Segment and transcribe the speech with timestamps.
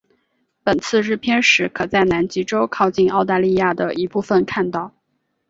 [0.63, 4.95] 本次日偏食可在南极洲靠近澳大利亚的一部分看到。